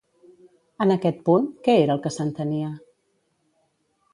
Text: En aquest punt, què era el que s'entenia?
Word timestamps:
En 0.85 0.93
aquest 0.95 1.19
punt, 1.27 1.45
què 1.67 1.75
era 1.81 1.99
el 1.99 2.01
que 2.07 2.13
s'entenia? 2.17 2.73